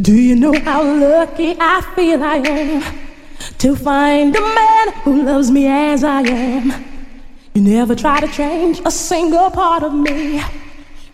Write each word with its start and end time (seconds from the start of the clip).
Do 0.00 0.12
you 0.12 0.34
know 0.34 0.52
how 0.52 0.82
lucky 0.82 1.54
I 1.58 1.80
feel 1.94 2.20
I 2.24 2.38
am 2.38 2.82
to 3.58 3.76
find 3.76 4.34
a 4.34 4.40
man 4.40 4.92
who 5.04 5.22
loves 5.22 5.52
me 5.52 5.68
as 5.68 6.02
I 6.02 6.22
am? 6.22 6.84
You 7.54 7.62
never 7.62 7.94
try 7.94 8.18
to 8.18 8.26
change 8.26 8.80
a 8.84 8.90
single 8.90 9.52
part 9.52 9.84
of 9.84 9.94
me. 9.94 10.42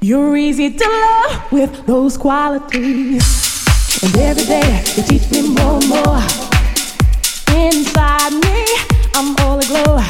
You're 0.00 0.34
easy 0.34 0.70
to 0.78 0.88
love 0.88 1.52
with 1.52 1.84
those 1.84 2.16
qualities. 2.16 3.22
And 4.02 4.16
every 4.16 4.44
day 4.44 4.82
you 4.96 5.02
teach 5.02 5.30
me 5.30 5.42
more 5.54 5.76
and 5.76 5.88
more. 5.90 6.22
Inside 7.60 8.32
me, 8.32 8.64
I'm 9.14 9.36
all 9.40 9.58
aglow. 9.58 10.00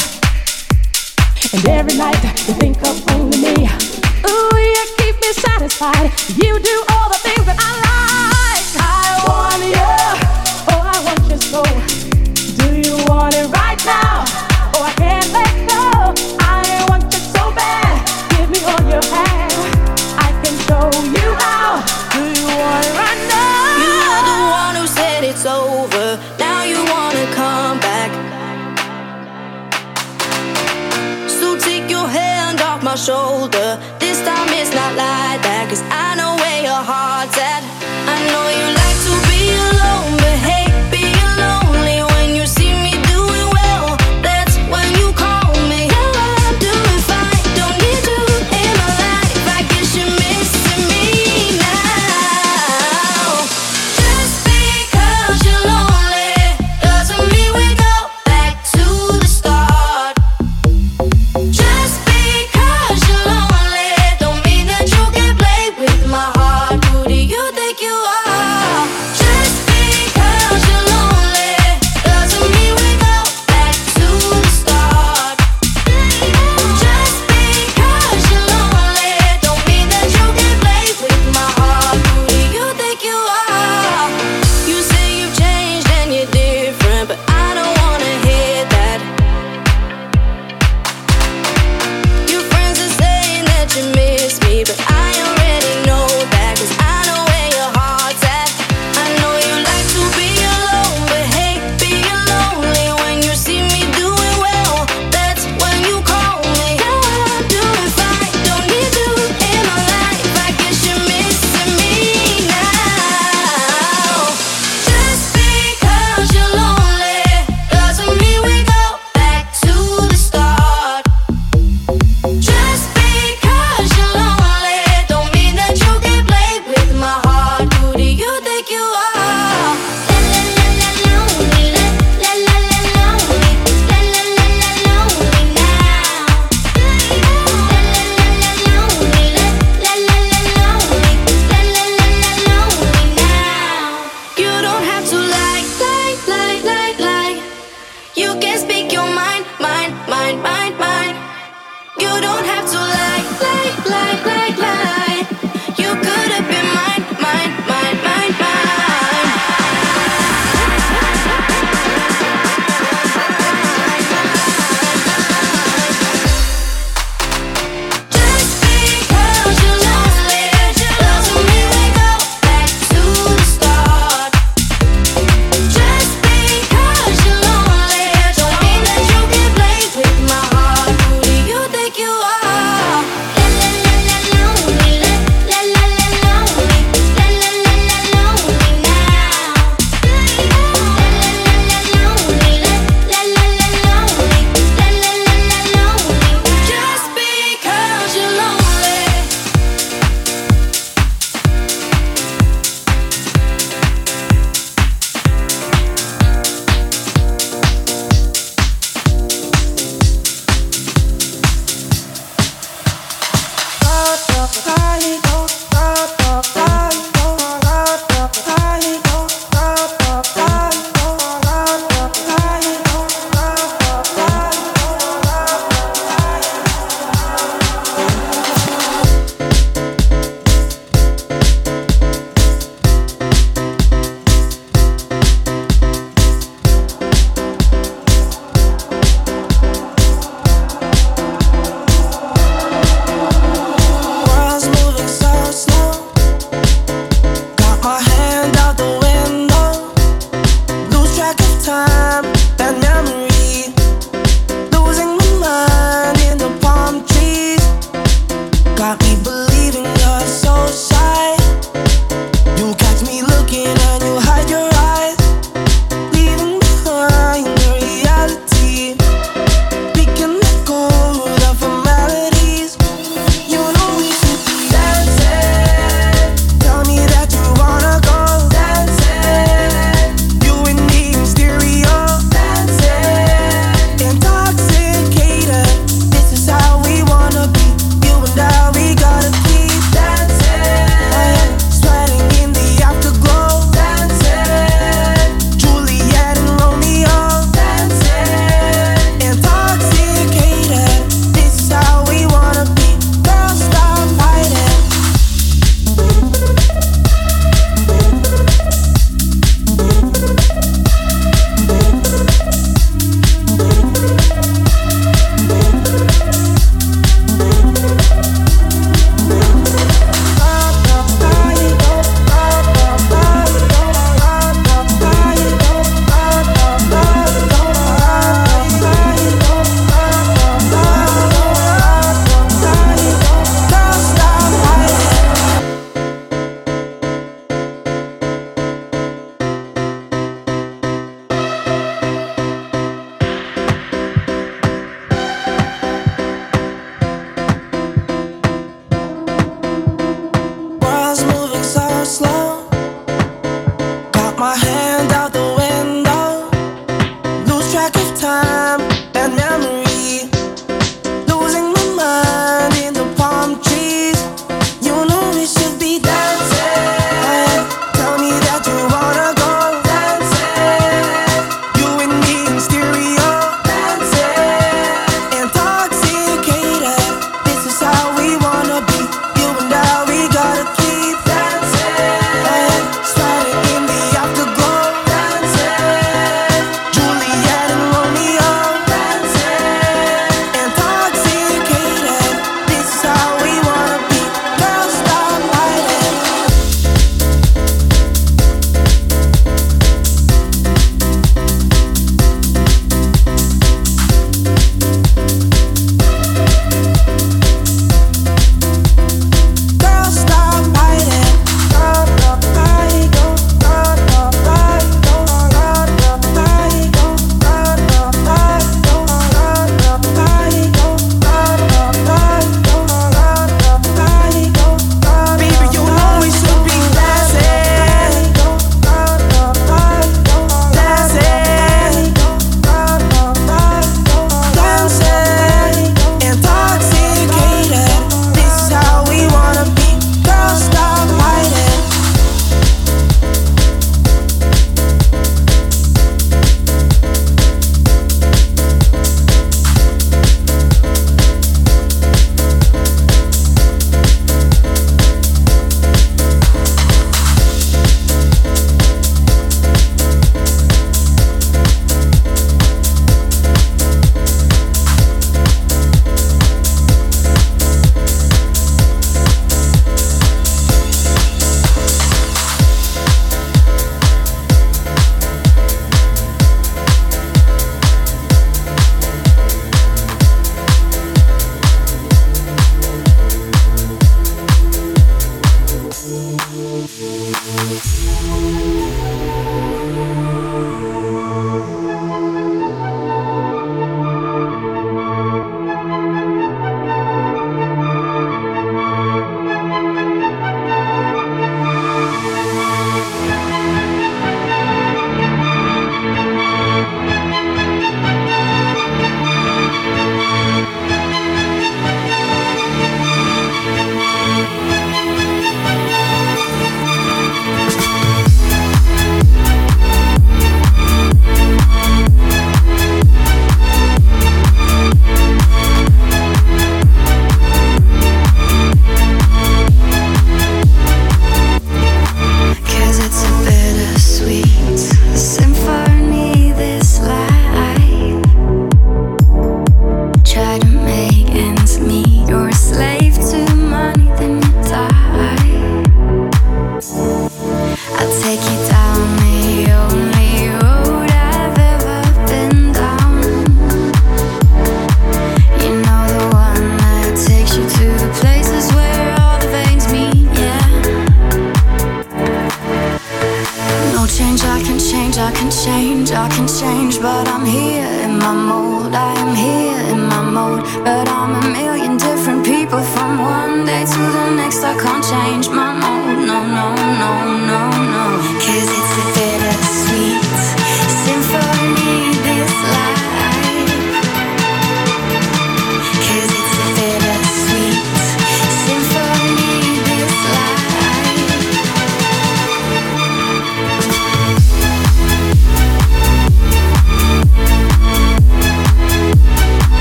And 1.53 1.69
every 1.69 1.99
night 1.99 2.23
you 2.23 2.55
think 2.55 2.81
of 2.83 3.11
only 3.11 3.37
me. 3.37 3.69
Ooh, 4.31 4.57
you 4.57 4.87
keep 4.97 5.17
me 5.21 5.33
satisfied. 5.33 6.13
You 6.37 6.61
do 6.61 6.85
all 6.91 7.09
the 7.09 7.19
things 7.19 7.47
that 7.47 7.57
I 7.59 7.81
like. 7.81 8.10
Shoulder. 33.01 33.81
This 33.99 34.19
time 34.25 34.49
it's 34.51 34.75
not 34.75 34.93
like 34.95 35.41
that. 35.43 35.67
Cause 35.71 35.83
I 35.91 36.10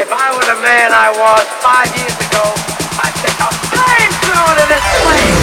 If 0.00 0.10
I 0.10 0.32
were 0.34 0.44
the 0.44 0.60
man 0.62 0.90
I 0.92 1.10
was 1.12 1.44
five 1.60 1.88
years 1.96 2.16
ago, 2.28 2.44
I'd 3.02 3.14
take 3.20 3.38
a 3.38 3.50
flamethrower 3.68 4.54
to 4.60 4.66
this 4.68 4.86
place. 5.04 5.41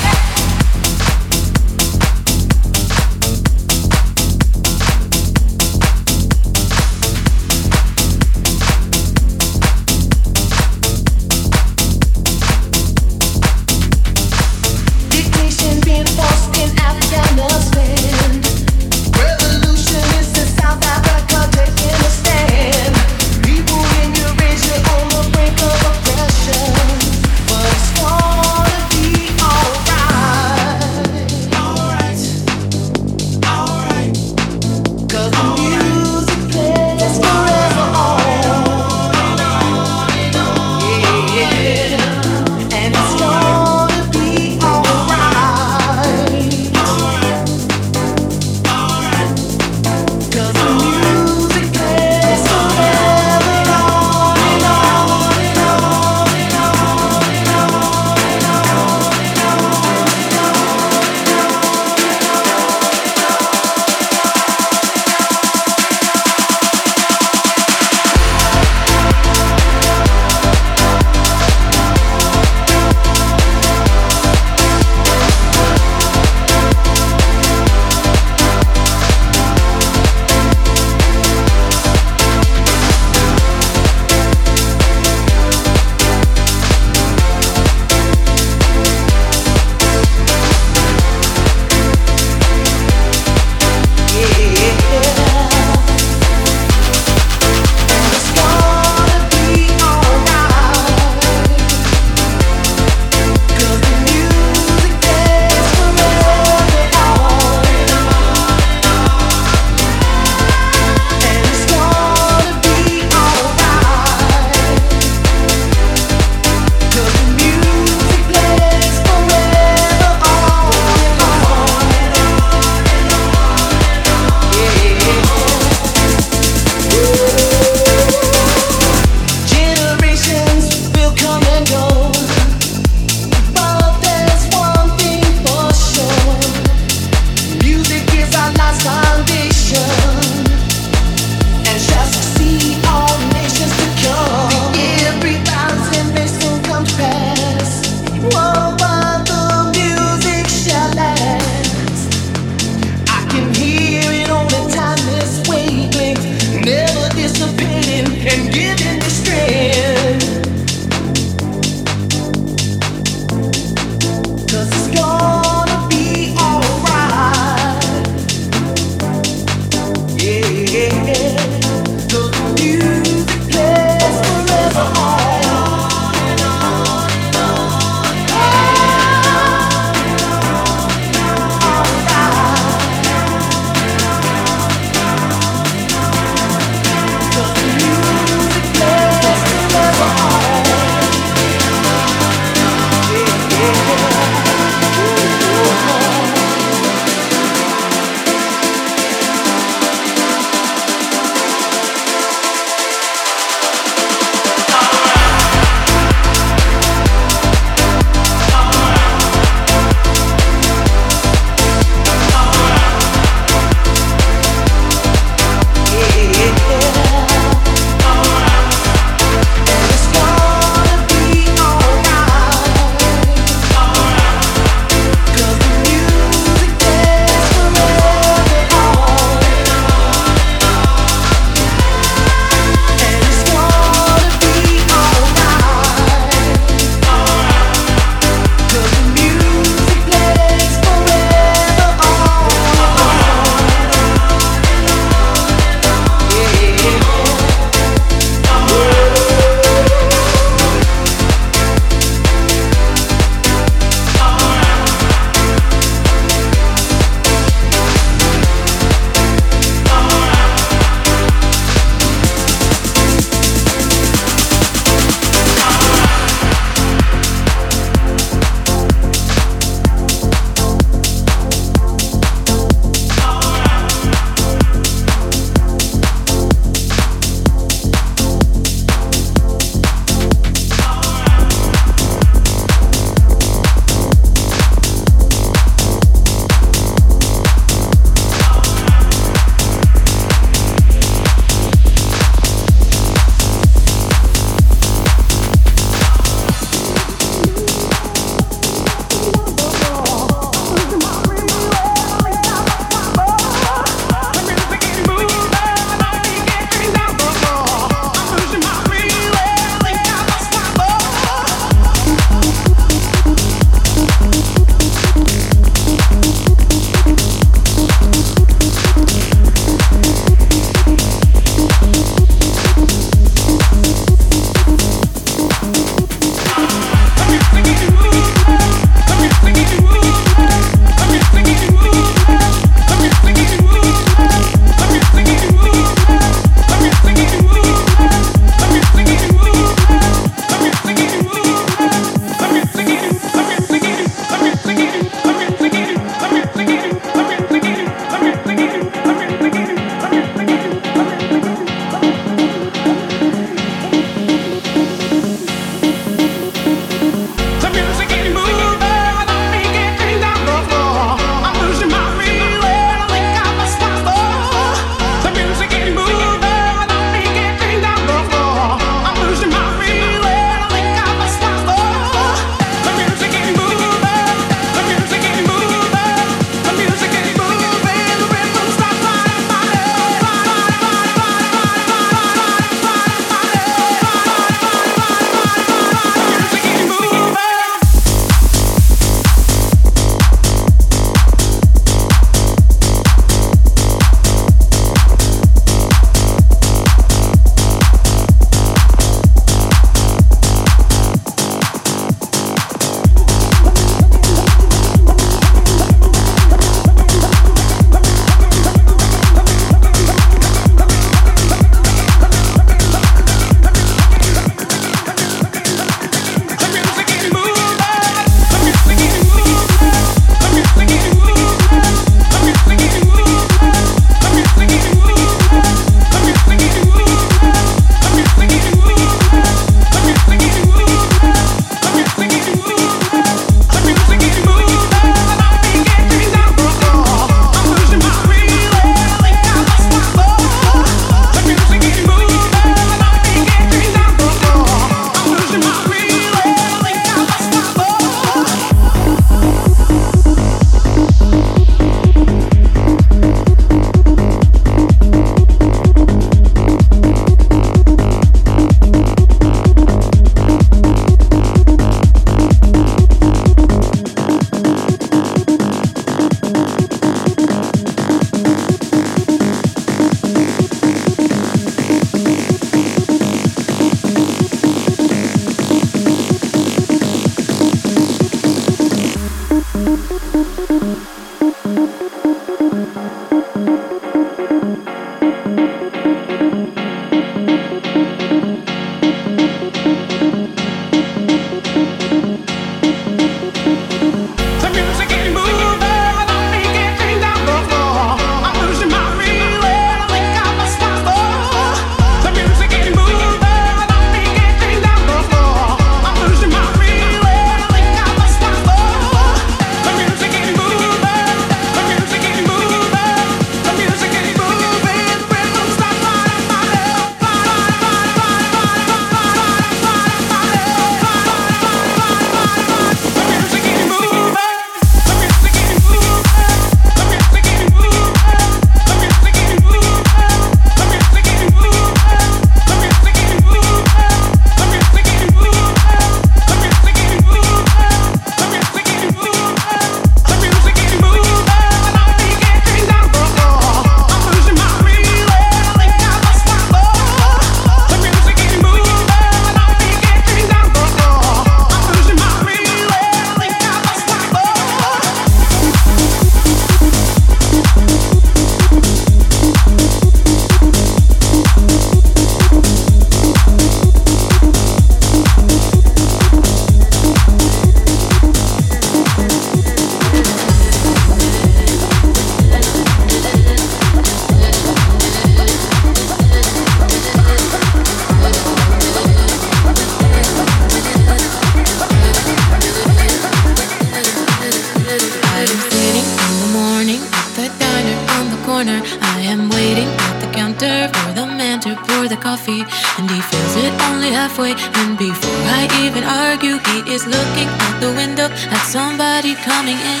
feet, 592.44 592.66
and 592.98 593.10
he 593.10 593.20
feels 593.20 593.56
it 593.56 593.72
only 593.88 594.10
halfway. 594.10 594.52
And 594.80 594.98
before 594.98 595.42
I 595.58 595.62
even 595.84 596.04
argue, 596.04 596.58
he 596.68 596.78
is 596.94 597.06
looking 597.06 597.48
out 597.64 597.80
the 597.80 597.92
window 598.00 598.28
at 598.28 598.62
somebody 598.66 599.34
coming 599.34 599.78
in. 599.92 600.00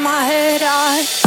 my 0.00 0.24
head 0.24 0.62
I 0.62 1.21